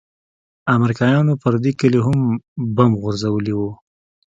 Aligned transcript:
امريکايانو 0.75 1.33
پر 1.41 1.53
دې 1.63 1.71
كلي 1.79 1.99
هم 2.07 2.19
بم 2.75 2.91
غورځولي 3.01 3.53
وو. 3.55 3.69